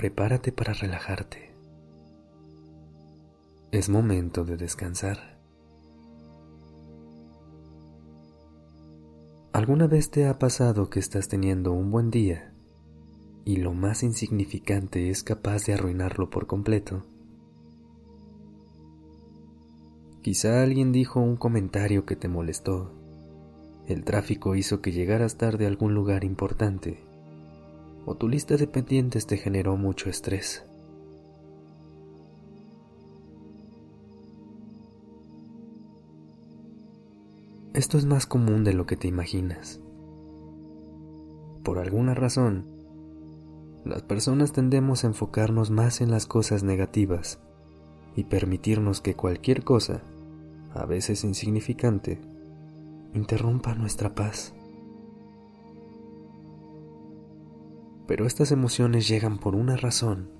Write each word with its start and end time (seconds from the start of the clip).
Prepárate 0.00 0.50
para 0.50 0.72
relajarte. 0.72 1.52
Es 3.70 3.90
momento 3.90 4.46
de 4.46 4.56
descansar. 4.56 5.38
¿Alguna 9.52 9.88
vez 9.88 10.10
te 10.10 10.26
ha 10.26 10.38
pasado 10.38 10.88
que 10.88 11.00
estás 11.00 11.28
teniendo 11.28 11.72
un 11.72 11.90
buen 11.90 12.10
día 12.10 12.54
y 13.44 13.56
lo 13.56 13.74
más 13.74 14.02
insignificante 14.02 15.10
es 15.10 15.22
capaz 15.22 15.66
de 15.66 15.74
arruinarlo 15.74 16.30
por 16.30 16.46
completo? 16.46 17.04
Quizá 20.22 20.62
alguien 20.62 20.92
dijo 20.92 21.20
un 21.20 21.36
comentario 21.36 22.06
que 22.06 22.16
te 22.16 22.28
molestó. 22.28 22.90
El 23.86 24.04
tráfico 24.04 24.54
hizo 24.54 24.80
que 24.80 24.92
llegaras 24.92 25.36
tarde 25.36 25.66
a 25.66 25.68
algún 25.68 25.92
lugar 25.92 26.24
importante. 26.24 27.09
O 28.06 28.16
tu 28.16 28.28
lista 28.28 28.56
de 28.56 28.66
pendientes 28.66 29.26
te 29.26 29.36
generó 29.36 29.76
mucho 29.76 30.08
estrés. 30.10 30.64
Esto 37.72 37.98
es 37.98 38.04
más 38.04 38.26
común 38.26 38.64
de 38.64 38.74
lo 38.74 38.84
que 38.84 38.96
te 38.96 39.08
imaginas. 39.08 39.80
Por 41.62 41.78
alguna 41.78 42.14
razón, 42.14 42.66
las 43.84 44.02
personas 44.02 44.52
tendemos 44.52 45.04
a 45.04 45.06
enfocarnos 45.06 45.70
más 45.70 46.00
en 46.00 46.10
las 46.10 46.26
cosas 46.26 46.62
negativas 46.62 47.38
y 48.16 48.24
permitirnos 48.24 49.00
que 49.00 49.14
cualquier 49.14 49.64
cosa, 49.64 50.02
a 50.74 50.84
veces 50.84 51.24
insignificante, 51.24 52.20
interrumpa 53.14 53.74
nuestra 53.74 54.14
paz. 54.14 54.52
Pero 58.10 58.26
estas 58.26 58.50
emociones 58.50 59.06
llegan 59.06 59.38
por 59.38 59.54
una 59.54 59.76
razón 59.76 60.30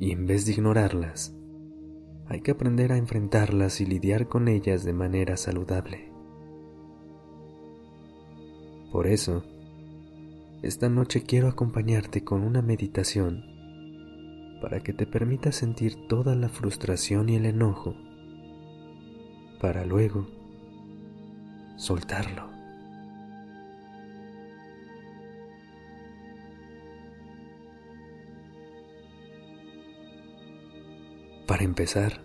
y 0.00 0.10
en 0.10 0.26
vez 0.26 0.44
de 0.44 0.54
ignorarlas, 0.54 1.32
hay 2.26 2.40
que 2.40 2.50
aprender 2.50 2.90
a 2.90 2.96
enfrentarlas 2.96 3.80
y 3.80 3.86
lidiar 3.86 4.26
con 4.26 4.48
ellas 4.48 4.82
de 4.82 4.92
manera 4.92 5.36
saludable. 5.36 6.10
Por 8.90 9.06
eso, 9.06 9.44
esta 10.62 10.88
noche 10.88 11.22
quiero 11.22 11.46
acompañarte 11.46 12.24
con 12.24 12.42
una 12.42 12.60
meditación 12.60 13.44
para 14.60 14.80
que 14.80 14.92
te 14.92 15.06
permita 15.06 15.52
sentir 15.52 16.08
toda 16.08 16.34
la 16.34 16.48
frustración 16.48 17.28
y 17.28 17.36
el 17.36 17.46
enojo, 17.46 17.94
para 19.60 19.84
luego 19.84 20.26
soltarlo. 21.76 22.53
Para 31.46 31.64
empezar, 31.64 32.20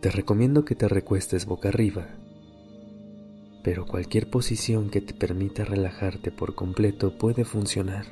te 0.00 0.10
recomiendo 0.10 0.64
que 0.64 0.74
te 0.74 0.88
recuestes 0.88 1.46
boca 1.46 1.68
arriba 1.68 2.06
pero 3.66 3.84
cualquier 3.84 4.30
posición 4.30 4.90
que 4.90 5.00
te 5.00 5.12
permita 5.12 5.64
relajarte 5.64 6.30
por 6.30 6.54
completo 6.54 7.18
puede 7.18 7.44
funcionar. 7.44 8.06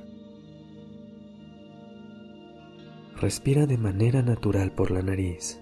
Respira 3.15 3.65
de 3.67 3.79
manera 3.79 4.21
natural 4.21 4.73
por 4.73 4.91
la 4.91 5.03
nariz 5.03 5.61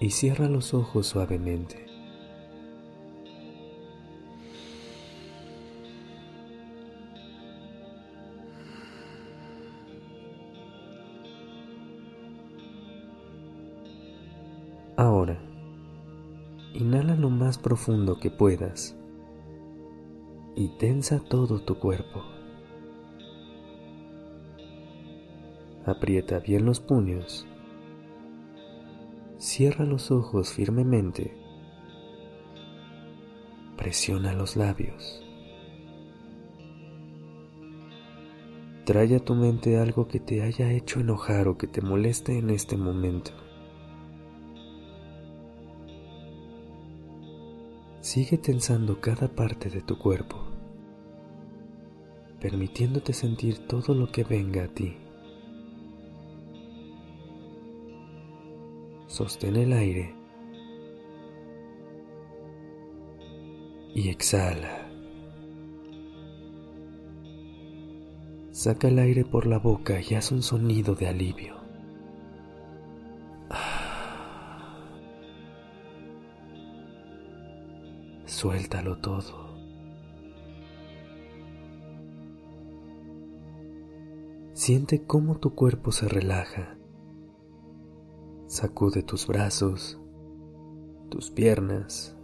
y 0.00 0.10
cierra 0.10 0.48
los 0.48 0.74
ojos 0.74 1.06
suavemente. 1.06 1.86
Inhala 16.74 17.14
lo 17.14 17.30
más 17.30 17.56
profundo 17.56 18.18
que 18.18 18.32
puedas 18.32 18.96
y 20.56 20.76
tensa 20.76 21.20
todo 21.20 21.60
tu 21.60 21.78
cuerpo. 21.78 22.20
Aprieta 25.86 26.40
bien 26.40 26.64
los 26.64 26.80
puños. 26.80 27.46
Cierra 29.38 29.84
los 29.84 30.10
ojos 30.10 30.52
firmemente. 30.52 31.36
Presiona 33.76 34.32
los 34.32 34.56
labios. 34.56 35.22
Trae 38.84 39.14
a 39.14 39.20
tu 39.20 39.36
mente 39.36 39.78
algo 39.78 40.08
que 40.08 40.18
te 40.18 40.42
haya 40.42 40.72
hecho 40.72 40.98
enojar 40.98 41.46
o 41.46 41.56
que 41.56 41.68
te 41.68 41.82
moleste 41.82 42.36
en 42.36 42.50
este 42.50 42.76
momento. 42.76 43.30
Sigue 48.04 48.36
tensando 48.36 49.00
cada 49.00 49.28
parte 49.28 49.70
de 49.70 49.80
tu 49.80 49.98
cuerpo, 49.98 50.36
permitiéndote 52.38 53.14
sentir 53.14 53.66
todo 53.66 53.94
lo 53.94 54.12
que 54.12 54.24
venga 54.24 54.64
a 54.64 54.68
ti. 54.68 54.98
Sostén 59.06 59.56
el 59.56 59.72
aire 59.72 60.14
y 63.94 64.10
exhala. 64.10 64.86
Saca 68.50 68.88
el 68.88 68.98
aire 68.98 69.24
por 69.24 69.46
la 69.46 69.58
boca 69.58 69.98
y 69.98 70.14
haz 70.14 70.30
un 70.30 70.42
sonido 70.42 70.94
de 70.94 71.08
alivio. 71.08 71.63
Suéltalo 78.44 78.98
todo. 78.98 79.56
Siente 84.52 85.06
cómo 85.06 85.38
tu 85.38 85.54
cuerpo 85.54 85.92
se 85.92 86.08
relaja. 86.08 86.76
Sacude 88.46 89.02
tus 89.02 89.26
brazos, 89.26 89.98
tus 91.08 91.30
piernas. 91.30 92.18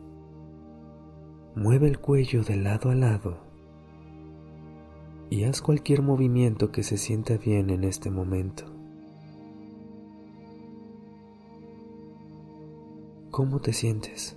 Mueve 1.56 1.88
el 1.88 1.98
cuello 1.98 2.42
de 2.42 2.56
lado 2.56 2.90
a 2.90 2.94
lado 2.94 3.38
y 5.30 5.44
haz 5.44 5.62
cualquier 5.62 6.02
movimiento 6.02 6.70
que 6.70 6.82
se 6.82 6.98
sienta 6.98 7.38
bien 7.38 7.70
en 7.70 7.82
este 7.82 8.10
momento. 8.10 8.64
¿Cómo 13.30 13.60
te 13.60 13.72
sientes? 13.72 14.36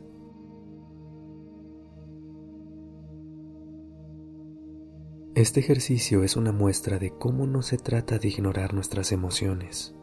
Este 5.35 5.61
ejercicio 5.61 6.23
es 6.23 6.35
una 6.35 6.51
muestra 6.51 6.99
de 6.99 7.09
cómo 7.09 7.47
no 7.47 7.63
se 7.63 7.79
trata 7.79 8.19
de 8.19 8.27
ignorar 8.27 8.75
nuestras 8.75 9.11
emociones, 9.11 9.95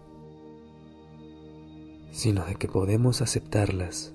sino 2.11 2.44
de 2.47 2.56
que 2.56 2.67
podemos 2.67 3.23
aceptarlas, 3.23 4.12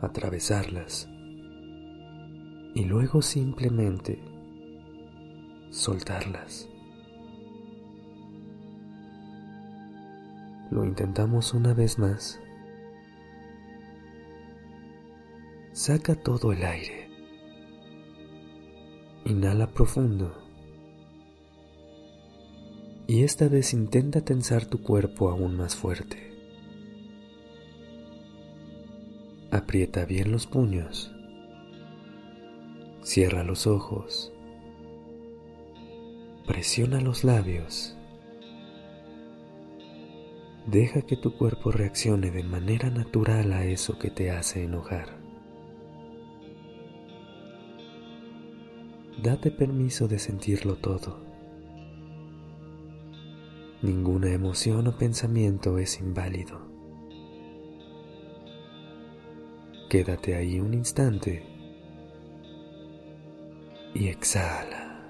atravesarlas 0.00 1.10
y 2.74 2.86
luego 2.86 3.20
simplemente 3.20 4.18
soltarlas. 5.68 6.70
Lo 10.70 10.86
intentamos 10.86 11.52
una 11.52 11.74
vez 11.74 11.98
más. 11.98 12.40
Saca 15.72 16.14
todo 16.14 16.54
el 16.54 16.64
aire. 16.64 17.01
Inhala 19.32 19.66
profundo. 19.66 20.30
Y 23.06 23.22
esta 23.22 23.48
vez 23.48 23.72
intenta 23.72 24.20
tensar 24.20 24.66
tu 24.66 24.82
cuerpo 24.82 25.30
aún 25.30 25.56
más 25.56 25.74
fuerte. 25.74 26.34
Aprieta 29.50 30.04
bien 30.04 30.32
los 30.32 30.46
puños. 30.46 31.10
Cierra 33.02 33.42
los 33.42 33.66
ojos. 33.66 34.34
Presiona 36.46 37.00
los 37.00 37.24
labios 37.24 37.96
Deja 40.66 41.00
que 41.00 41.16
tu 41.16 41.38
cuerpo 41.38 41.72
reaccione 41.72 42.30
de 42.30 42.42
manera 42.42 42.90
natural 42.90 43.54
a 43.54 43.64
eso 43.64 43.98
que 43.98 44.10
te 44.10 44.30
hace 44.30 44.64
enojar. 44.64 45.21
Date 49.22 49.52
permiso 49.52 50.08
de 50.08 50.18
sentirlo 50.18 50.78
todo. 50.78 51.24
Ninguna 53.80 54.32
emoción 54.32 54.88
o 54.88 54.98
pensamiento 54.98 55.78
es 55.78 56.00
inválido. 56.00 56.60
Quédate 59.88 60.34
ahí 60.34 60.58
un 60.58 60.74
instante 60.74 61.46
y 63.94 64.08
exhala. 64.08 65.06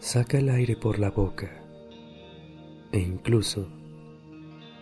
Saca 0.00 0.38
el 0.38 0.48
aire 0.48 0.74
por 0.74 0.98
la 0.98 1.12
boca 1.12 1.62
e 2.90 2.98
incluso, 2.98 3.68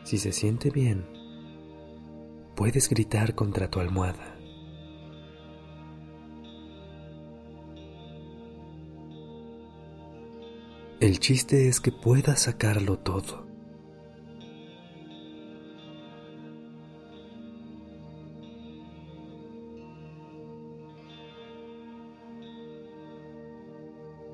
si 0.05 0.17
se 0.17 0.33
siente 0.33 0.71
bien, 0.71 1.05
puedes 2.55 2.89
gritar 2.89 3.35
contra 3.35 3.71
tu 3.71 3.81
almohada. 3.81 4.36
El 10.99 11.21
chiste 11.21 11.69
es 11.69 11.81
que 11.81 11.93
puedas 11.93 12.41
sacarlo 12.41 12.99
todo. 12.99 13.47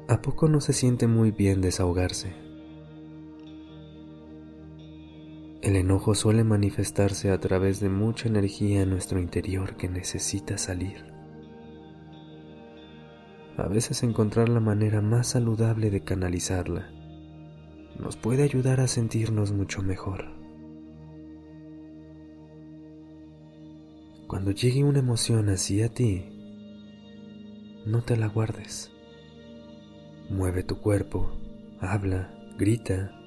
¿A 0.06 0.23
poco 0.23 0.49
no 0.49 0.61
se 0.61 0.73
siente 0.73 1.09
muy 1.09 1.32
bien 1.32 1.61
desahogarse? 1.62 2.32
El 5.62 5.75
enojo 5.75 6.15
suele 6.15 6.44
manifestarse 6.44 7.32
a 7.32 7.41
través 7.41 7.81
de 7.81 7.88
mucha 7.88 8.29
energía 8.29 8.82
en 8.82 8.91
nuestro 8.91 9.19
interior 9.19 9.76
que 9.76 9.88
necesita 9.88 10.58
salir. 10.58 11.12
Veces 13.73 14.03
encontrar 14.03 14.51
la 14.51 14.61
manera 14.61 15.01
más 15.01 15.29
saludable 15.29 15.91
de 15.91 16.03
canalizarla 16.03 16.91
nos 17.99 18.19
puede 18.19 18.43
ayudar 18.43 18.81
a 18.81 18.87
sentirnos 18.87 19.51
mucho 19.51 19.83
mejor. 19.83 20.27
Cuando 24.27 24.51
llegue 24.51 24.85
una 24.85 24.99
emoción 24.99 25.49
así 25.49 25.81
a 25.81 25.89
ti, 25.89 26.23
no 27.87 28.03
te 28.03 28.19
la 28.19 28.27
guardes. 28.27 28.93
Mueve 30.29 30.65
tu 30.65 30.79
cuerpo, 30.79 31.33
habla, 31.81 32.31
grita, 32.59 33.19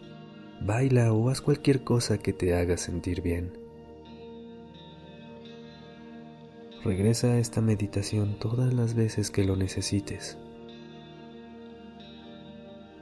baila 0.62 1.12
o 1.12 1.30
haz 1.30 1.41
cualquier 1.41 1.83
cosa 1.83 2.19
que 2.19 2.33
te 2.33 2.53
haga 2.53 2.77
sentir 2.77 3.24
bien. 3.24 3.64
Regresa 6.85 7.33
a 7.33 7.39
esta 7.39 7.61
meditación 7.61 8.37
todas 8.37 8.71
las 8.71 8.93
veces 8.93 9.31
que 9.31 9.43
lo 9.43 9.55
necesites. 9.55 10.37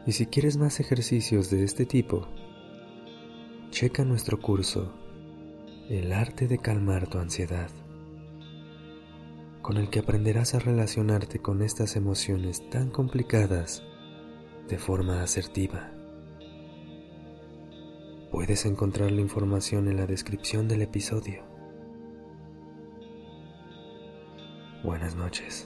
Y 0.07 0.13
si 0.13 0.25
quieres 0.25 0.55
más 0.55 0.79
ejercicios 0.79 1.49
de 1.49 1.65
este 1.65 1.85
tipo, 1.85 2.29
checa 3.71 4.05
nuestro 4.05 4.39
curso, 4.39 4.93
El 5.89 6.13
arte 6.13 6.47
de 6.47 6.59
calmar 6.59 7.07
tu 7.07 7.17
ansiedad 7.17 7.69
con 9.61 9.75
el 9.77 9.89
que 9.89 9.99
aprenderás 9.99 10.55
a 10.55 10.59
relacionarte 10.59 11.39
con 11.39 11.61
estas 11.61 11.97
emociones 11.97 12.69
tan 12.69 12.89
complicadas 12.89 13.83
de 14.69 14.77
forma 14.77 15.23
asertiva. 15.23 15.91
Puedes 18.31 18.65
encontrar 18.65 19.11
la 19.11 19.21
información 19.21 19.89
en 19.89 19.97
la 19.97 20.05
descripción 20.05 20.67
del 20.67 20.83
episodio. 20.83 21.52
Buenas 24.83 25.15
noches. 25.15 25.65